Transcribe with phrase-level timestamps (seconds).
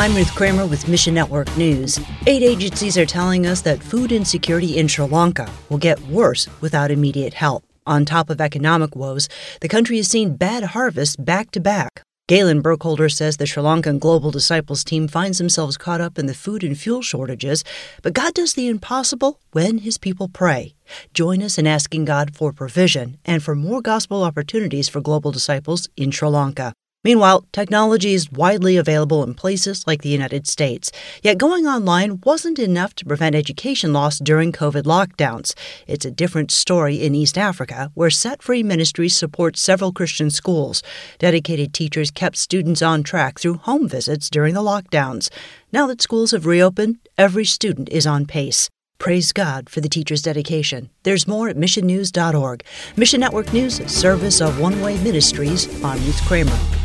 [0.00, 2.00] I'm Ruth Kramer with Mission Network News.
[2.26, 6.90] Aid agencies are telling us that food insecurity in Sri Lanka will get worse without
[6.90, 7.64] immediate help.
[7.86, 9.28] On top of economic woes,
[9.60, 12.02] the country has seen bad harvests back to back.
[12.28, 16.32] Galen Burkholder says the Sri Lankan Global Disciples team finds themselves caught up in the
[16.32, 17.62] food and fuel shortages,
[18.00, 20.76] but God does the impossible when his people pray.
[21.12, 25.90] Join us in asking God for provision and for more gospel opportunities for global disciples
[25.94, 26.72] in Sri Lanka.
[27.02, 30.92] Meanwhile, technology is widely available in places like the United States.
[31.22, 35.54] Yet going online wasn't enough to prevent education loss during COVID lockdowns.
[35.86, 40.82] It's a different story in East Africa, where Set Free Ministries supports several Christian schools.
[41.18, 45.30] Dedicated teachers kept students on track through home visits during the lockdowns.
[45.72, 48.68] Now that schools have reopened, every student is on pace.
[48.98, 50.90] Praise God for the teacher's dedication.
[51.04, 52.62] There's more at missionnews.org.
[52.98, 55.66] Mission Network News, service of One Way Ministries.
[55.82, 56.79] I'm Ruth Kramer.